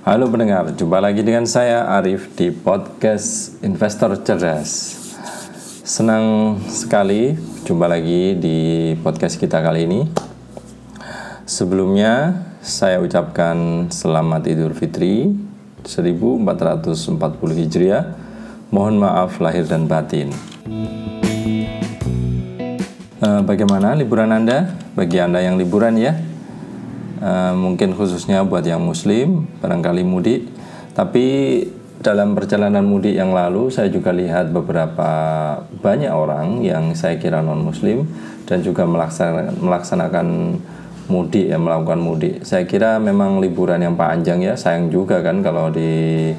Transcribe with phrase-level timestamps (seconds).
[0.00, 4.96] Halo pendengar, jumpa lagi dengan saya Arif di podcast Investor Cerdas.
[5.84, 7.36] Senang sekali
[7.68, 8.58] jumpa lagi di
[9.04, 10.08] podcast kita kali ini.
[11.44, 12.32] Sebelumnya
[12.64, 15.36] saya ucapkan selamat Idul Fitri
[15.84, 18.16] 1440 Hijriah.
[18.72, 20.32] Mohon maaf lahir dan batin.
[23.20, 24.64] Eh, bagaimana liburan Anda?
[24.96, 26.16] Bagi Anda yang liburan ya,
[27.20, 30.48] uh, mungkin khususnya buat yang muslim barangkali mudik.
[30.96, 31.62] Tapi
[32.00, 35.12] dalam perjalanan mudik yang lalu saya juga lihat beberapa
[35.84, 38.08] banyak orang yang saya kira non muslim
[38.48, 40.26] dan juga melaksanakan, melaksanakan
[41.12, 42.34] mudik ya melakukan mudik.
[42.46, 46.32] Saya kira memang liburan yang panjang ya sayang juga kan kalau di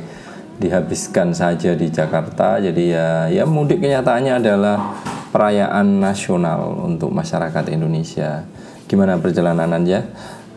[0.58, 2.58] dihabiskan saja di Jakarta.
[2.58, 4.98] Jadi ya ya mudik kenyataannya adalah
[5.30, 8.46] perayaan nasional untuk masyarakat Indonesia.
[8.90, 10.04] Gimana perjalanan Anda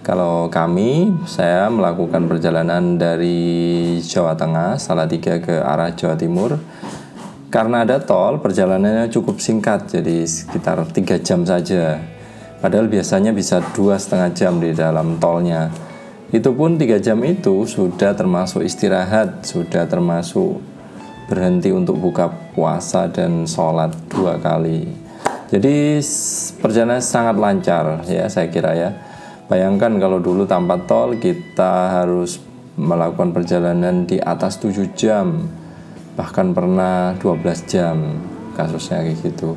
[0.04, 6.60] kalau kami, saya melakukan perjalanan dari Jawa Tengah, Salatiga ke arah Jawa Timur.
[7.48, 12.04] Karena ada tol, perjalanannya cukup singkat, jadi sekitar tiga jam saja.
[12.60, 15.72] Padahal biasanya bisa dua setengah jam di dalam tolnya.
[16.28, 20.60] Itu pun tiga jam itu sudah termasuk istirahat, sudah termasuk
[21.32, 24.84] berhenti untuk buka puasa dan sholat dua kali.
[25.48, 25.96] Jadi
[26.60, 29.03] perjalanan sangat lancar ya saya kira ya.
[29.44, 32.40] Bayangkan kalau dulu tanpa tol kita harus
[32.80, 35.46] melakukan perjalanan di atas 7 jam
[36.16, 38.24] bahkan pernah 12 jam
[38.56, 39.52] kasusnya kayak gitu.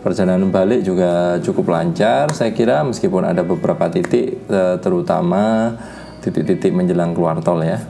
[0.00, 5.76] Perjalanan balik juga cukup lancar saya kira meskipun ada beberapa titik eh, terutama
[6.24, 7.84] titik-titik menjelang keluar tol ya.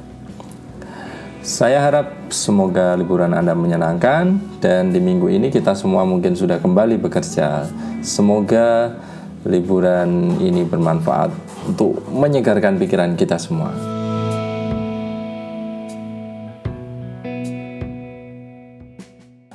[1.41, 7.01] Saya harap semoga liburan Anda menyenangkan dan di minggu ini kita semua mungkin sudah kembali
[7.01, 7.65] bekerja.
[8.05, 8.99] Semoga
[9.45, 11.33] liburan ini bermanfaat
[11.73, 13.73] untuk menyegarkan pikiran kita semua.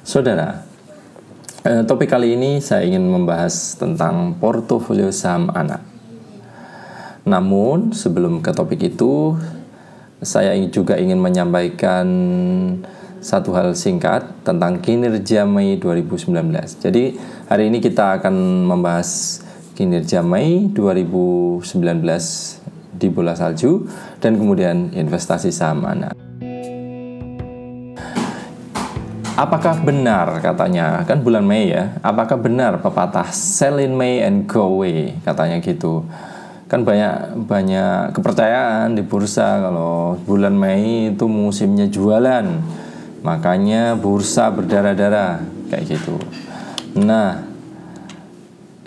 [0.02, 0.64] Saudara,
[1.68, 5.84] eh, topik kali ini saya ingin membahas tentang portofolio saham anak.
[7.26, 9.34] Namun, sebelum ke topik itu,
[10.22, 12.08] saya juga ingin menyampaikan
[13.20, 16.78] satu hal singkat tentang kinerja Mei 2019.
[16.78, 17.18] Jadi,
[17.50, 19.42] hari ini kita akan membahas
[19.76, 21.60] kinerja Mei 2019
[22.96, 23.84] di bola salju
[24.24, 26.16] dan kemudian investasi saham mana.
[29.36, 32.00] Apakah benar katanya kan bulan Mei ya?
[32.00, 36.08] Apakah benar pepatah sell in May and go away katanya gitu?
[36.72, 42.48] Kan banyak banyak kepercayaan di bursa kalau bulan Mei itu musimnya jualan.
[43.28, 46.16] Makanya bursa berdarah-darah kayak gitu.
[46.96, 47.55] Nah,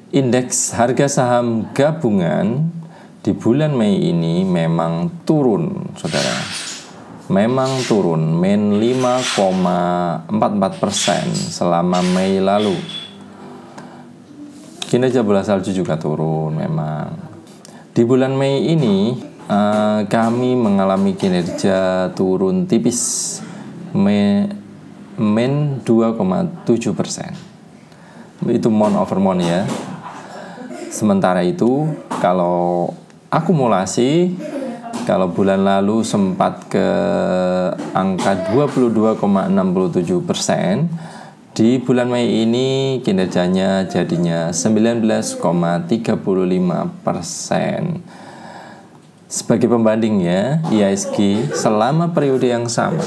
[0.08, 2.72] Indeks harga saham gabungan
[3.20, 6.32] di bulan Mei ini memang turun, saudara.
[7.28, 12.80] Memang turun, main 5,44 persen selama Mei lalu.
[14.88, 17.12] Kinerja bola salju juga turun, memang.
[17.92, 19.12] Di bulan Mei ini
[19.44, 23.44] uh, kami mengalami kinerja turun tipis,
[23.92, 24.56] main
[25.20, 27.36] 2,7 persen.
[28.48, 29.68] Itu mon over mon ya
[30.88, 31.88] Sementara itu,
[32.18, 32.96] kalau
[33.28, 34.32] akumulasi
[35.08, 36.88] kalau bulan lalu sempat ke
[37.96, 40.84] angka 22,67 persen,
[41.56, 46.04] di bulan Mei ini kinerjanya jadinya 19,35
[47.00, 48.04] persen.
[49.28, 53.04] Sebagai pembandingnya, IISG selama periode yang sama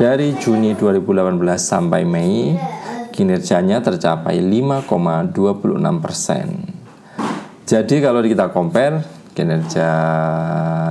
[0.00, 2.56] dari Juni 2018 sampai Mei
[3.12, 6.75] kinerjanya tercapai 5,26 persen.
[7.66, 9.02] Jadi kalau kita compare
[9.34, 9.90] kinerja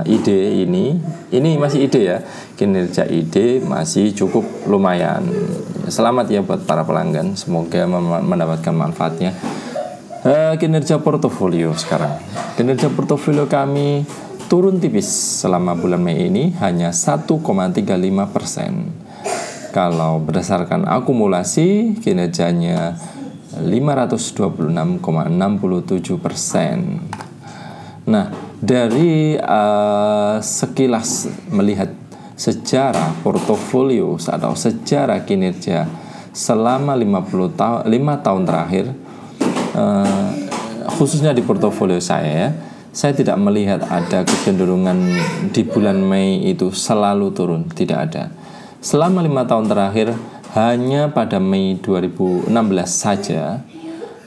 [0.04, 0.92] ide ini,
[1.32, 2.20] ini masih ide ya,
[2.52, 5.24] kinerja ide masih cukup lumayan.
[5.88, 7.88] Selamat ya buat para pelanggan, semoga
[8.20, 9.32] mendapatkan manfaatnya.
[10.20, 12.20] Uh, kinerja portofolio sekarang,
[12.60, 14.04] kinerja portofolio kami
[14.52, 15.08] turun tipis
[15.40, 17.88] selama bulan Mei ini hanya 1,35
[18.28, 18.92] persen.
[19.72, 23.00] Kalau berdasarkan akumulasi kinerjanya
[23.60, 25.00] 526,67
[26.20, 27.00] persen.
[28.06, 28.30] Nah,
[28.60, 31.90] dari uh, sekilas melihat
[32.36, 35.88] sejarah portofolio atau sejarah kinerja
[36.36, 38.86] selama 50 tahun 5 tahun terakhir
[39.72, 40.30] uh,
[41.00, 42.48] khususnya di portofolio saya ya,
[42.96, 44.96] saya tidak melihat ada kecenderungan
[45.52, 48.32] di bulan Mei itu selalu turun, tidak ada.
[48.80, 50.14] Selama lima tahun terakhir
[50.56, 52.48] hanya pada Mei 2016
[52.88, 53.60] saja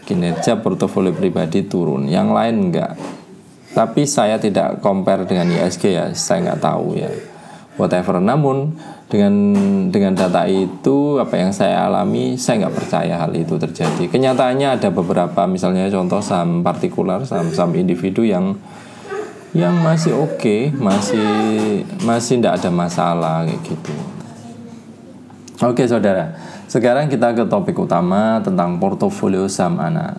[0.06, 2.94] kinerja portofolio pribadi turun, yang lain enggak.
[3.74, 7.10] Tapi saya tidak compare dengan ISG ya, saya nggak tahu ya.
[7.80, 8.20] whatever.
[8.20, 8.76] Namun
[9.08, 9.34] dengan
[9.88, 14.12] dengan data itu apa yang saya alami saya nggak percaya hal itu terjadi.
[14.12, 18.60] Kenyataannya ada beberapa misalnya contoh saham partikular, saham-saham individu yang
[19.56, 21.26] yang masih oke, okay, masih
[22.04, 24.19] masih tidak ada masalah kayak gitu.
[25.60, 26.40] Oke saudara,
[26.72, 30.16] sekarang kita ke topik utama tentang portofolio saham anak.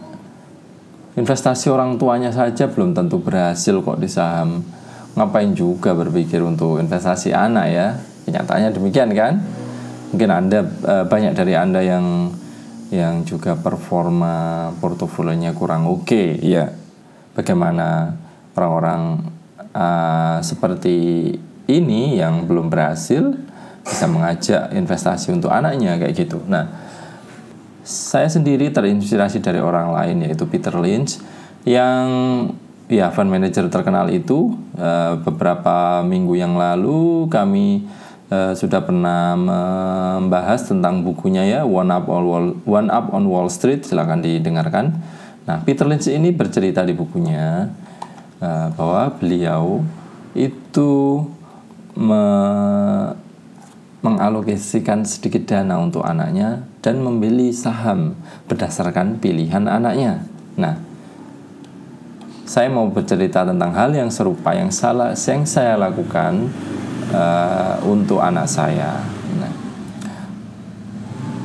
[1.16, 4.60] Investasi orang tuanya saja belum tentu berhasil kok di saham.
[5.16, 7.96] Ngapain juga berpikir untuk investasi anak ya?
[8.28, 9.40] Kenyataannya demikian kan?
[10.12, 12.36] Mungkin anda eh, banyak dari anda yang
[12.92, 16.68] yang juga performa portofolionya kurang oke, okay, ya.
[17.32, 18.12] Bagaimana
[18.58, 19.24] orang-orang
[19.72, 21.30] uh, seperti
[21.70, 23.49] ini yang belum berhasil
[23.84, 26.38] bisa mengajak investasi untuk anaknya kayak gitu.
[26.46, 26.68] Nah,
[27.84, 31.18] saya sendiri terinspirasi dari orang lain yaitu Peter Lynch
[31.64, 32.06] yang
[32.90, 37.86] ya fund manager terkenal itu uh, beberapa minggu yang lalu kami
[38.30, 43.48] uh, sudah pernah membahas tentang bukunya ya One Up on Wall One Up on Wall
[43.48, 44.98] Street silahkan didengarkan.
[45.46, 47.70] Nah Peter Lynch ini bercerita di bukunya
[48.42, 49.82] uh, bahwa beliau
[50.34, 51.26] itu
[54.10, 58.18] mengalokasikan sedikit dana untuk anaknya dan membeli saham
[58.50, 60.26] berdasarkan pilihan anaknya.
[60.58, 60.74] Nah,
[62.50, 66.50] saya mau bercerita tentang hal yang serupa yang salah yang saya lakukan
[67.14, 68.98] uh, untuk anak saya.
[69.38, 69.54] Nah,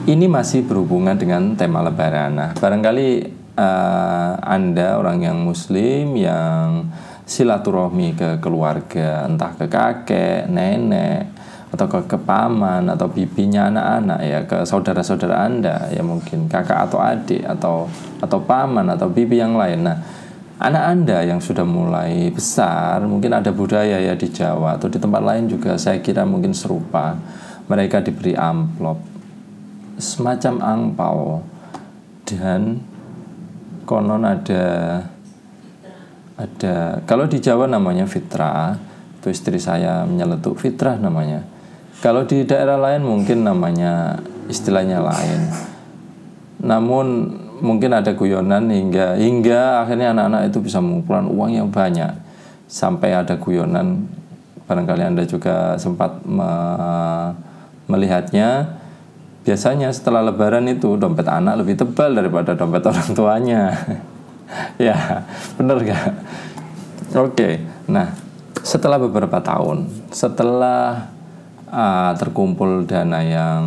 [0.10, 2.34] ini masih berhubungan dengan tema Lebaran.
[2.34, 3.10] Nah, barangkali
[3.54, 6.90] uh, Anda orang yang Muslim yang
[7.26, 11.35] silaturahmi ke keluarga, entah ke kakek, nenek,
[11.76, 17.04] atau ke, ke paman atau bibinya anak-anak ya ke saudara-saudara anda ya mungkin kakak atau
[17.04, 17.92] adik atau
[18.24, 19.84] atau paman atau bibi yang lain.
[19.84, 20.00] Nah
[20.64, 25.20] anak anda yang sudah mulai besar mungkin ada budaya ya di Jawa atau di tempat
[25.20, 27.20] lain juga saya kira mungkin serupa.
[27.66, 29.02] Mereka diberi amplop
[30.00, 31.44] semacam angpau
[32.24, 32.80] dan
[33.84, 34.66] konon ada
[36.36, 38.76] ada kalau di Jawa namanya fitrah
[39.20, 41.55] itu istri saya menyeletuk fitrah namanya
[42.00, 45.40] kalau di daerah lain mungkin namanya istilahnya lain.
[46.66, 47.08] Namun
[47.62, 52.12] mungkin ada guyonan hingga hingga akhirnya anak-anak itu bisa mengumpulkan uang yang banyak.
[52.66, 54.10] Sampai ada guyonan
[54.66, 56.52] barangkali anda juga sempat me
[57.86, 58.82] melihatnya.
[59.46, 63.64] Biasanya setelah lebaran itu dompet anak lebih tebal daripada dompet orang tuanya.
[64.82, 65.26] Ya
[65.58, 66.14] bener gak
[67.16, 67.50] oke
[67.88, 68.12] nah
[68.66, 71.10] setelah beberapa tahun setelah
[71.76, 73.62] uh, terkumpul dana yang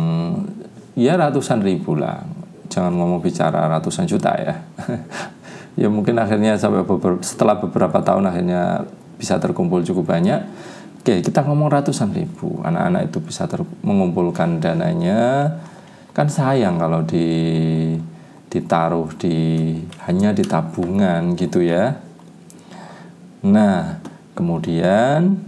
[0.97, 2.25] ya ratusan ribu lah.
[2.69, 4.55] Jangan ngomong bicara ratusan juta ya.
[5.79, 8.83] Ya mungkin akhirnya sampai beber, setelah beberapa tahun akhirnya
[9.15, 10.43] bisa terkumpul cukup banyak.
[10.99, 12.59] Oke kita ngomong ratusan ribu.
[12.67, 15.47] Anak-anak itu bisa ter, mengumpulkan dananya.
[16.11, 17.95] Kan sayang kalau di
[18.51, 19.71] ditaruh di
[20.03, 21.95] hanya di tabungan gitu ya.
[23.47, 24.03] Nah
[24.35, 25.39] kemudian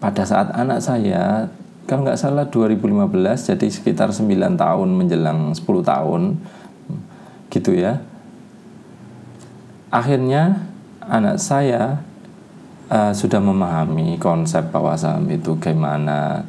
[0.00, 1.52] pada saat anak saya
[1.86, 6.22] kalau nggak salah 2015 jadi sekitar 9 tahun menjelang 10 tahun
[7.50, 8.02] gitu ya.
[9.94, 10.66] Akhirnya
[11.06, 12.02] anak saya
[12.90, 16.42] uh, sudah memahami konsep bahwa saham itu gimana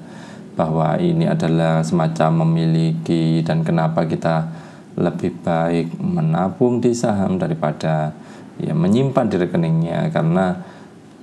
[0.58, 4.50] bahwa ini adalah semacam memiliki dan kenapa kita
[4.98, 8.10] lebih baik menabung di saham daripada
[8.58, 10.10] ya menyimpan di rekeningnya.
[10.10, 10.58] Karena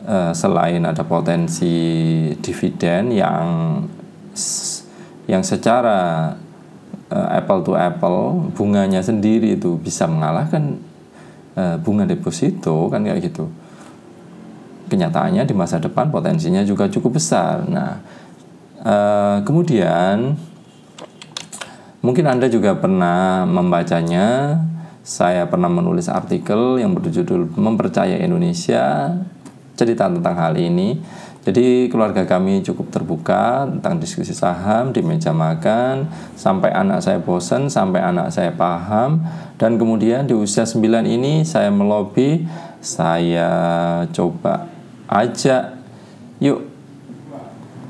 [0.07, 1.75] uh, selain ada potensi
[2.39, 3.47] dividen yang
[5.25, 6.33] yang secara
[7.09, 10.77] uh, apple to apple bunganya sendiri itu bisa mengalahkan
[11.57, 13.49] uh, bunga deposito kan kayak gitu.
[14.85, 17.65] Kenyataannya di masa depan potensinya juga cukup besar.
[17.65, 17.99] Nah
[18.85, 20.37] uh, kemudian
[22.05, 24.61] mungkin anda juga pernah membacanya.
[25.05, 29.13] Saya pernah menulis artikel yang berjudul mempercaya Indonesia
[29.77, 30.97] cerita tentang hal ini
[31.45, 36.09] jadi keluarga kami cukup terbuka tentang diskusi saham di meja makan
[36.41, 39.21] sampai anak saya bosan, sampai anak saya paham.
[39.61, 42.49] Dan kemudian di usia 9 ini saya melobi,
[42.81, 43.53] saya
[44.09, 44.73] coba
[45.05, 45.77] ajak
[46.41, 46.65] yuk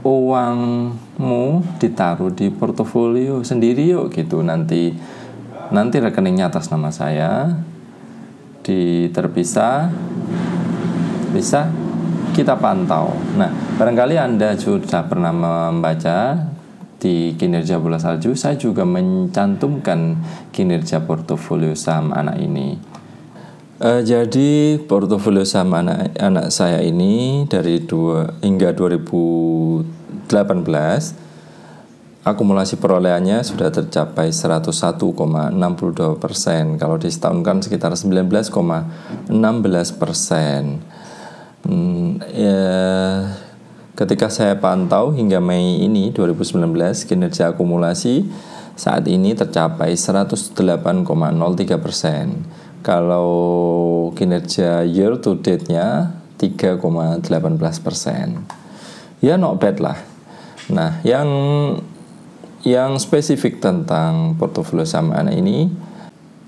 [0.02, 4.42] uangmu ditaruh di portofolio sendiri yuk gitu.
[4.42, 4.98] Nanti
[5.70, 7.54] nanti rekeningnya atas nama saya
[8.66, 9.94] di terpisah
[11.30, 11.83] bisa
[12.34, 13.14] kita pantau.
[13.38, 16.50] Nah, barangkali Anda sudah pernah membaca
[16.98, 20.18] di kinerja bola salju, saya juga mencantumkan
[20.50, 22.74] kinerja portofolio saham anak ini.
[23.78, 30.26] Uh, jadi portofolio saham anak, anak saya ini dari dua hingga 2017
[32.24, 36.80] akumulasi perolehannya sudah tercapai 101,62 persen.
[36.80, 39.28] Kalau disetahunkan sekitar 19,16
[40.00, 40.80] persen.
[41.64, 42.60] Hmm, ya,
[43.96, 48.28] ketika saya pantau hingga Mei ini 2019 kinerja akumulasi
[48.76, 52.44] saat ini tercapai 108,03 persen.
[52.84, 53.32] Kalau
[54.12, 57.24] kinerja year to date-nya 3,18
[57.80, 58.44] persen.
[59.24, 59.96] Ya not bad lah.
[60.68, 61.28] Nah, yang
[62.60, 65.72] yang spesifik tentang portofolio saham anak ini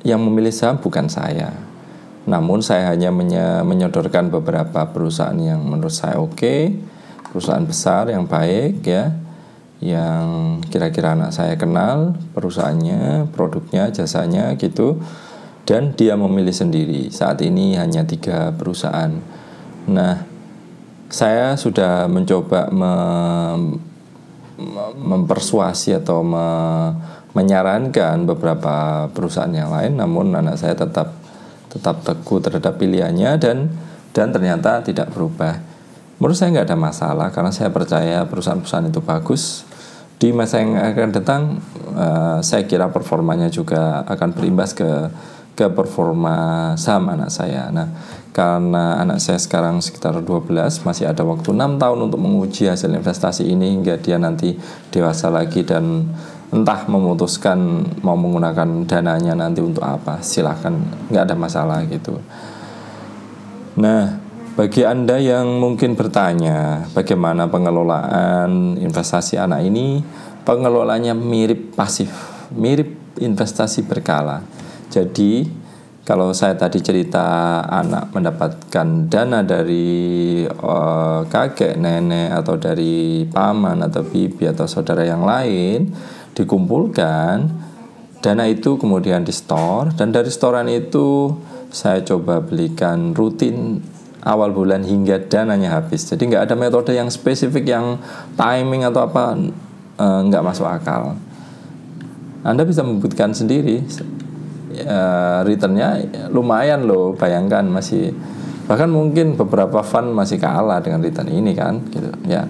[0.05, 1.57] yang memilih saham bukan saya.
[2.27, 3.15] Namun saya hanya
[3.63, 6.75] menyodorkan beberapa perusahaan yang menurut saya oke, okay,
[7.31, 9.15] perusahaan besar yang baik ya,
[9.79, 14.99] yang kira-kira anak saya kenal perusahaannya, produknya, jasanya gitu,
[15.63, 17.15] dan dia memilih sendiri.
[17.15, 19.15] Saat ini hanya tiga perusahaan.
[19.87, 20.27] Nah,
[21.07, 22.67] saya sudah mencoba
[24.97, 26.47] mempersuasi atau me,
[27.37, 31.26] menyarankan beberapa perusahaan yang lain namun anak saya tetap
[31.77, 33.71] tetap teguh terhadap pilihannya dan
[34.17, 35.61] dan ternyata tidak berubah.
[36.17, 39.69] Menurut saya nggak ada masalah karena saya percaya perusahaan-perusahaan itu bagus.
[40.17, 41.43] Di masa yang akan datang
[41.93, 45.13] uh, saya kira performanya juga akan berimbas ke
[45.57, 47.69] ke performa saham anak saya.
[47.69, 47.93] Nah
[48.37, 50.53] karena anak saya sekarang sekitar 12
[50.85, 54.57] masih ada waktu 6 tahun untuk menguji hasil investasi ini hingga dia nanti
[54.93, 56.13] dewasa lagi dan
[56.55, 60.75] entah memutuskan mau menggunakan dananya nanti untuk apa silahkan
[61.11, 62.23] nggak ada masalah gitu.
[63.83, 64.23] Nah
[64.57, 70.01] bagi anda yang mungkin bertanya bagaimana pengelolaan investasi anak ini?
[70.47, 72.09] Pengelolanya mirip pasif
[72.55, 74.47] mirip investasi berkala.
[74.89, 75.67] Jadi
[76.07, 84.07] kalau saya tadi cerita anak mendapatkan dana dari uh, kakek, nenek atau dari paman atau
[84.07, 85.91] bibi atau saudara yang lain
[86.37, 87.49] dikumpulkan,
[88.21, 91.33] dana itu kemudian di store dan dari storean itu
[91.73, 93.81] saya coba belikan rutin
[94.27, 96.05] awal bulan hingga dananya habis.
[96.05, 97.97] Jadi nggak ada metode yang spesifik yang
[98.37, 99.39] timing atau apa
[99.97, 101.17] uh, nggak masuk akal.
[102.47, 103.83] Anda bisa membuktikan sendiri
[104.85, 108.13] uh, returnnya lumayan loh bayangkan masih
[108.67, 112.43] bahkan mungkin beberapa fund masih kalah dengan return ini kan gitu ya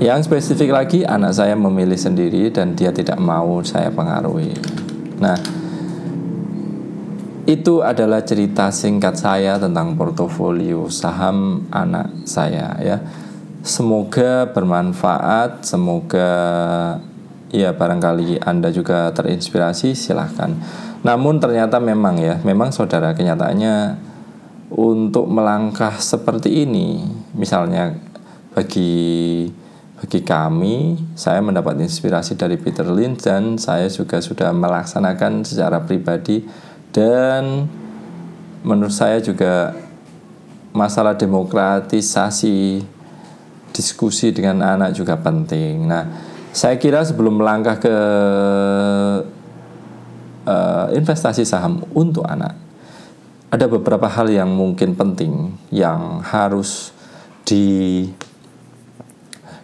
[0.00, 4.56] yang spesifik lagi anak saya memilih sendiri dan dia tidak mau saya pengaruhi.
[5.20, 5.36] Nah
[7.44, 12.96] itu adalah cerita singkat saya tentang portofolio saham anak saya ya.
[13.60, 16.32] Semoga bermanfaat semoga
[17.52, 20.56] ya barangkali Anda juga terinspirasi silahkan.
[21.04, 24.08] Namun ternyata memang ya memang saudara kenyataannya
[24.72, 27.04] untuk melangkah seperti ini
[27.36, 28.00] misalnya
[28.56, 29.59] bagi
[30.00, 36.40] bagi kami saya mendapat inspirasi dari Peter Lynch dan saya juga sudah melaksanakan secara pribadi
[36.88, 37.68] dan
[38.64, 39.76] menurut saya juga
[40.72, 42.80] masalah demokratisasi
[43.76, 45.84] diskusi dengan anak juga penting.
[45.84, 46.04] Nah,
[46.50, 47.96] saya kira sebelum melangkah ke
[50.48, 52.56] uh, investasi saham untuk anak,
[53.52, 56.96] ada beberapa hal yang mungkin penting yang harus
[57.44, 58.06] di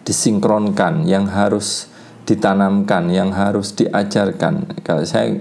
[0.07, 1.91] disinkronkan, yang harus
[2.25, 4.81] ditanamkan, yang harus diajarkan.
[4.87, 5.35] Kalau saya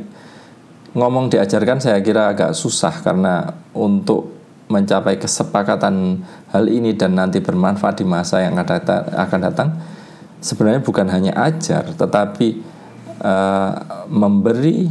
[0.98, 8.02] ngomong diajarkan, saya kira agak susah karena untuk mencapai kesepakatan hal ini dan nanti bermanfaat
[8.02, 9.70] di masa yang akan datang
[10.42, 12.66] sebenarnya bukan hanya ajar tetapi
[13.22, 13.72] uh,
[14.10, 14.90] memberi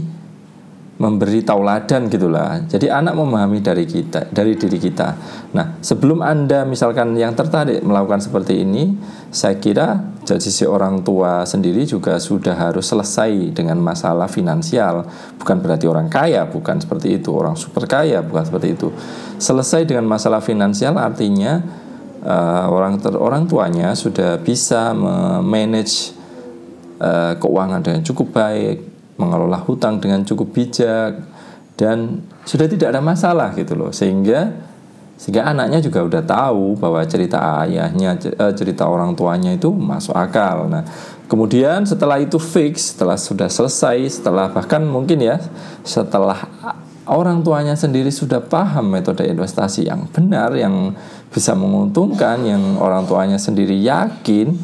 [0.94, 2.62] memberi tauladan gitulah.
[2.70, 5.08] Jadi anak memahami dari kita, dari diri kita.
[5.50, 8.94] Nah, sebelum Anda misalkan yang tertarik melakukan seperti ini,
[9.34, 15.02] saya kira dari sisi orang tua sendiri juga sudah harus selesai dengan masalah finansial.
[15.34, 18.94] Bukan berarti orang kaya, bukan seperti itu, orang super kaya, bukan seperti itu.
[19.42, 21.58] Selesai dengan masalah finansial artinya
[22.22, 26.14] uh, orang ter, orang tuanya sudah bisa memanage
[27.02, 31.22] uh, keuangan dengan cukup baik, mengelola hutang dengan cukup bijak
[31.74, 33.90] dan sudah tidak ada masalah gitu loh.
[33.90, 34.52] Sehingga
[35.14, 40.66] sehingga anaknya juga udah tahu bahwa cerita ayahnya eh, cerita orang tuanya itu masuk akal.
[40.66, 40.82] Nah
[41.30, 45.40] kemudian setelah itu fix setelah sudah selesai setelah bahkan mungkin ya
[45.86, 46.46] setelah
[47.08, 50.92] orang tuanya sendiri sudah paham metode investasi yang benar yang
[51.32, 54.56] bisa menguntungkan yang orang tuanya sendiri yakin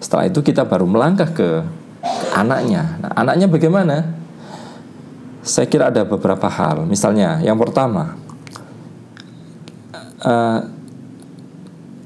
[0.00, 1.85] setelah itu kita baru melangkah ke, ke
[2.36, 3.96] anaknya nah, anaknya bagaimana
[5.40, 8.20] saya kira ada beberapa hal misalnya yang pertama
[10.20, 10.60] uh,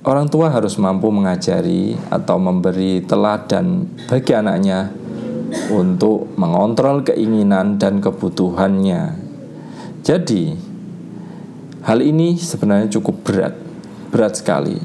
[0.05, 4.93] orang tua harus mampu mengajari atau memberi teladan bagi anaknya
[5.71, 9.19] untuk mengontrol keinginan dan kebutuhannya.
[10.01, 10.55] Jadi,
[11.85, 13.55] hal ini sebenarnya cukup berat,
[14.15, 14.79] berat sekali.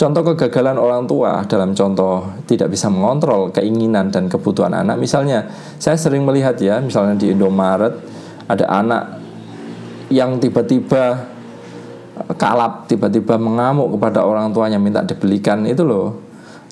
[0.00, 4.96] Contoh kegagalan orang tua dalam contoh tidak bisa mengontrol keinginan dan kebutuhan anak.
[4.96, 5.44] Misalnya,
[5.76, 8.00] saya sering melihat ya, misalnya di Indomaret
[8.48, 9.20] ada anak
[10.08, 11.28] yang tiba-tiba
[12.40, 16.16] kalap, tiba-tiba mengamuk kepada orang tuanya minta dibelikan itu loh.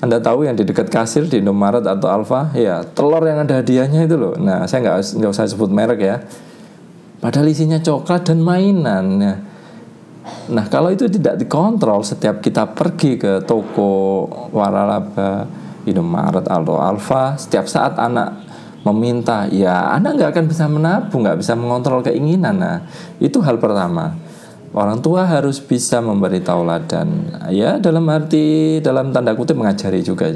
[0.01, 4.09] Anda tahu yang di dekat kasir di Indomaret atau Alfa, ya telur yang ada hadiahnya
[4.09, 4.41] itu loh.
[4.41, 6.17] Nah, saya nggak usah sebut merek ya.
[7.21, 9.05] Padahal isinya coklat dan mainan.
[9.21, 9.37] Nah,
[10.49, 15.45] Nah, kalau itu tidak dikontrol setiap kita pergi ke toko waralaba,
[15.85, 18.49] Indomaret atau Alfa, setiap saat anak
[18.83, 22.55] meminta, ya anak nggak akan bisa menabung, nggak bisa mengontrol keinginan.
[22.57, 22.77] Nah,
[23.21, 24.15] itu hal pertama.
[24.69, 30.29] Orang tua harus bisa memberi tauladan, ya dalam arti dalam tanda kutip mengajari juga,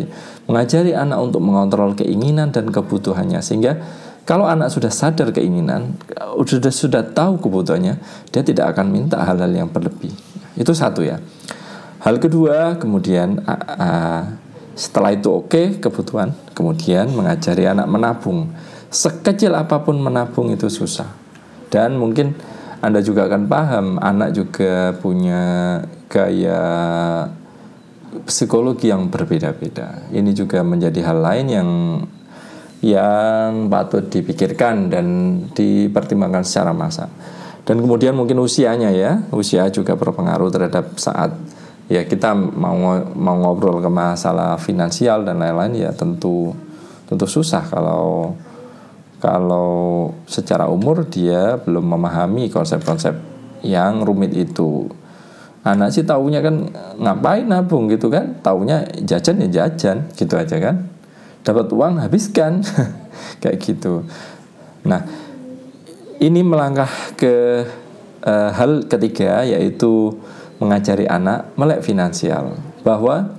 [0.50, 3.78] mengajari anak untuk mengontrol keinginan dan kebutuhannya sehingga
[4.24, 6.00] kalau anak sudah sadar keinginan,
[6.48, 8.00] sudah sudah tahu kebutuhannya,
[8.32, 10.16] dia tidak akan minta hal-hal yang berlebih.
[10.56, 11.20] Itu satu ya.
[12.00, 14.24] Hal kedua, kemudian uh,
[14.80, 18.48] setelah itu oke okay, kebutuhan, kemudian mengajari anak menabung.
[18.88, 21.08] Sekecil apa pun menabung itu susah.
[21.68, 22.32] Dan mungkin
[22.80, 25.44] Anda juga akan paham, anak juga punya
[26.08, 26.62] gaya
[28.24, 30.08] psikologi yang berbeda-beda.
[30.16, 31.70] Ini juga menjadi hal lain yang
[32.84, 35.06] yang patut dipikirkan dan
[35.56, 37.08] dipertimbangkan secara masa.
[37.64, 41.32] Dan kemudian mungkin usianya ya, usia juga berpengaruh terhadap saat
[41.88, 42.76] ya kita mau
[43.16, 46.52] mau ngobrol ke masalah finansial dan lain-lain ya tentu
[47.08, 48.36] tentu susah kalau
[49.24, 53.16] kalau secara umur dia belum memahami konsep-konsep
[53.64, 54.92] yang rumit itu.
[55.64, 56.68] Anak sih taunya kan
[57.00, 60.93] ngapain nabung gitu kan, taunya jajan ya jajan gitu aja kan
[61.44, 62.64] dapat uang habiskan.
[63.44, 64.08] Kayak gitu.
[64.88, 65.06] Nah
[66.24, 67.68] ini melangkah ke
[68.24, 70.16] uh, hal ketiga yaitu
[70.58, 72.56] mengajari anak melek finansial.
[72.82, 73.36] Bahwa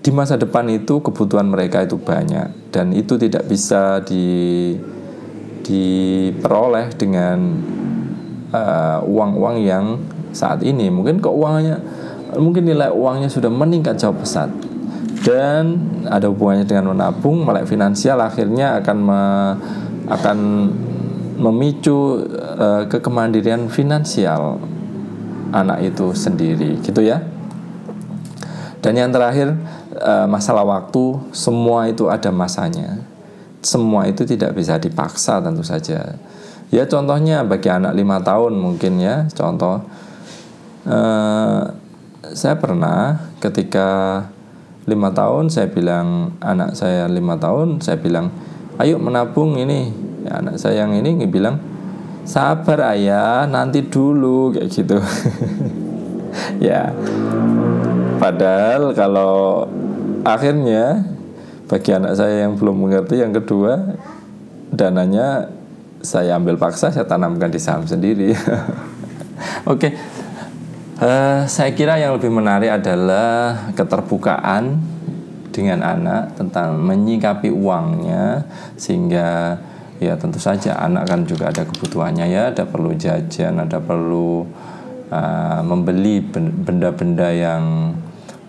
[0.00, 4.72] di masa depan itu kebutuhan mereka itu banyak dan itu tidak bisa di
[5.60, 7.36] diperoleh dengan
[8.48, 10.00] eh, uang-uang uh, yang
[10.32, 10.88] saat ini.
[10.88, 11.76] Mungkin keuangannya
[12.40, 14.48] mungkin nilai uangnya sudah meningkat jauh pesat
[15.20, 15.76] dan
[16.08, 19.22] ada hubungannya dengan menabung melek finansial akhirnya akan me,
[20.08, 20.38] akan
[21.36, 22.24] memicu
[22.56, 24.56] uh, kekemandirian finansial
[25.52, 26.80] anak itu sendiri.
[26.80, 27.20] Gitu ya.
[28.80, 29.52] Dan yang terakhir
[30.00, 33.04] uh, masalah waktu semua itu ada masanya.
[33.60, 36.16] Semua itu tidak bisa dipaksa tentu saja.
[36.72, 39.84] Ya contohnya bagi anak lima tahun mungkin ya contoh
[40.88, 41.62] uh,
[42.30, 44.22] saya pernah ketika
[44.90, 48.34] lima tahun saya bilang anak saya lima tahun saya bilang
[48.82, 50.10] ayo menabung ini.
[50.20, 51.62] Ya, anak saya yang ini bilang
[52.28, 54.98] sabar ayah nanti dulu kayak gitu.
[56.62, 56.94] Ya.
[58.22, 59.66] Padahal kalau
[60.22, 61.02] akhirnya
[61.66, 63.98] bagi anak saya yang belum mengerti yang kedua
[64.70, 65.50] dananya
[66.00, 68.30] saya ambil paksa saya tanamkan di saham sendiri.
[69.72, 70.19] Oke.
[71.00, 74.76] Uh, saya kira yang lebih menarik adalah keterbukaan
[75.48, 78.44] dengan anak tentang menyikapi uangnya
[78.76, 79.56] sehingga
[79.96, 84.44] ya tentu saja anak kan juga ada kebutuhannya ya ada perlu jajan ada perlu
[85.08, 86.20] uh, membeli
[86.68, 87.96] benda-benda yang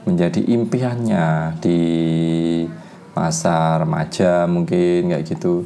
[0.03, 1.79] menjadi impiannya di
[3.15, 5.63] masa remaja mungkin kayak gitu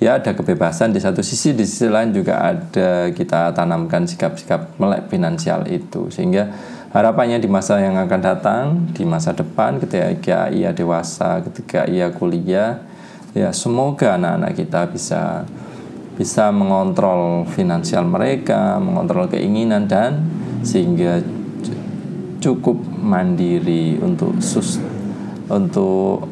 [0.00, 5.12] ya ada kebebasan di satu sisi di sisi lain juga ada kita tanamkan sikap-sikap melek
[5.12, 6.08] finansial itu.
[6.08, 6.50] Sehingga
[6.90, 12.82] harapannya di masa yang akan datang di masa depan ketika ia dewasa ketika ia kuliah
[13.30, 15.22] ya semoga anak-anak kita bisa
[16.18, 20.26] bisa mengontrol finansial mereka mengontrol keinginan dan
[20.66, 21.22] sehingga
[22.42, 24.82] cukup mandiri untuk sus
[25.46, 26.26] untuk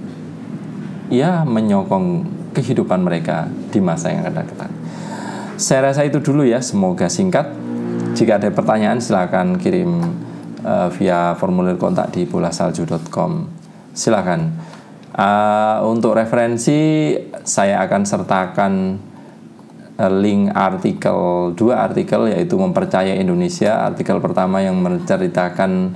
[1.08, 4.72] ya menyokong kehidupan mereka di masa yang akan datang.
[5.54, 7.46] Saya rasa itu dulu ya, semoga singkat.
[8.18, 10.02] Jika ada pertanyaan silahkan kirim
[10.62, 13.46] uh, via formulir kontak di bolasalju.com.
[13.94, 14.50] Silahkan.
[15.18, 17.10] Uh, untuk referensi
[17.42, 18.72] saya akan sertakan
[19.98, 25.90] uh, link artikel dua artikel yaitu mempercaya Indonesia artikel pertama yang menceritakan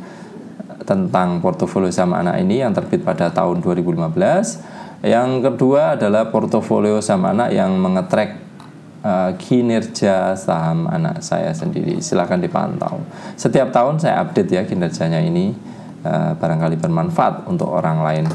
[0.82, 7.34] tentang portofolio sama anak ini yang terbit pada tahun 2015 yang kedua adalah portofolio sama
[7.34, 8.38] anak yang mengetrek
[9.02, 11.98] uh, kinerja saham anak saya sendiri.
[11.98, 13.02] Silahkan dipantau.
[13.34, 15.54] Setiap tahun saya update ya kinerjanya ini
[16.06, 18.26] uh, barangkali bermanfaat untuk orang lain.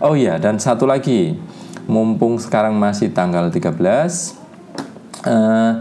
[0.00, 1.36] Oh iya, dan satu lagi,
[1.88, 3.76] mumpung sekarang masih tanggal 13
[5.24, 5.72] uh,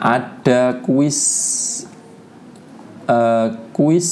[0.00, 1.20] ada kuis
[3.06, 4.08] uh, kuis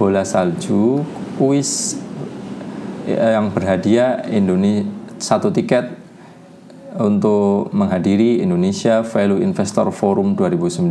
[0.00, 1.04] bola salju,
[1.36, 2.00] kuis
[3.14, 6.00] yang berhadiah Indonesia satu tiket
[6.96, 10.90] untuk menghadiri Indonesia Value Investor Forum 2019.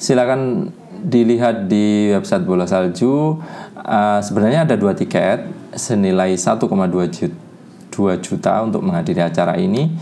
[0.00, 0.72] Silakan
[1.04, 3.38] dilihat di website Bola Salju.
[3.78, 6.66] Uh, sebenarnya ada dua tiket senilai 1,2
[7.12, 9.92] juta, juta untuk menghadiri acara ini.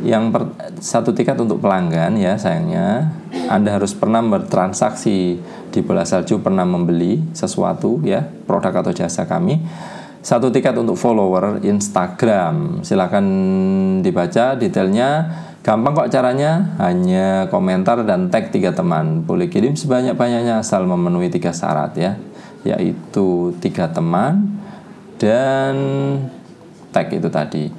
[0.00, 0.42] Yang per,
[0.80, 3.12] satu tiket untuk pelanggan ya sayangnya
[3.52, 5.36] Anda harus pernah bertransaksi
[5.68, 9.60] di Bola Salju, pernah membeli sesuatu ya produk atau jasa kami
[10.22, 12.86] satu tiket untuk follower Instagram.
[12.86, 13.26] Silahkan
[14.00, 15.10] dibaca detailnya.
[15.62, 19.22] Gampang kok caranya, hanya komentar dan tag tiga teman.
[19.22, 22.18] Boleh kirim sebanyak-banyaknya asal memenuhi tiga syarat ya,
[22.66, 24.58] yaitu tiga teman
[25.22, 25.74] dan
[26.90, 27.70] tag itu tadi.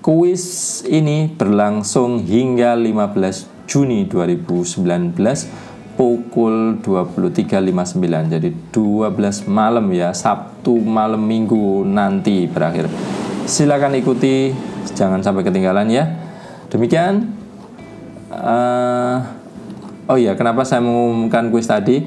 [0.00, 11.24] Kuis ini berlangsung hingga 15 Juni 2019 pukul 23.59 jadi 12 malam ya Sabtu malam
[11.24, 12.86] minggu nanti berakhir.
[13.48, 14.52] Silakan ikuti
[14.92, 16.04] jangan sampai ketinggalan ya.
[16.68, 17.32] Demikian
[18.28, 19.16] uh,
[20.12, 22.04] oh ya kenapa saya mengumumkan kuis tadi?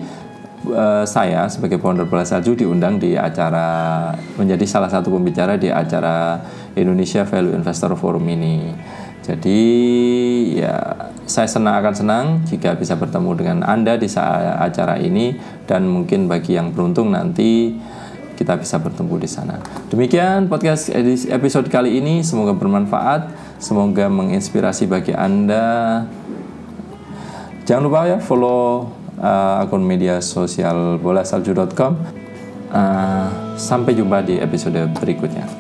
[0.60, 6.36] Uh, saya sebagai founder Bola Salju diundang di acara menjadi salah satu pembicara di acara
[6.76, 8.76] Indonesia Value Investor Forum ini.
[9.24, 9.62] Jadi
[10.60, 15.38] ya saya senang akan senang jika bisa bertemu dengan Anda di acara ini
[15.70, 17.78] dan mungkin bagi yang beruntung nanti
[18.34, 19.62] kita bisa bertemu di sana.
[19.94, 20.90] Demikian podcast
[21.30, 23.30] episode kali ini semoga bermanfaat,
[23.62, 26.08] semoga menginspirasi bagi Anda.
[27.70, 28.90] Jangan lupa ya follow
[29.22, 31.94] uh, akun media sosial bolasalju.com.
[32.70, 33.28] Uh,
[33.60, 35.59] sampai jumpa di episode berikutnya.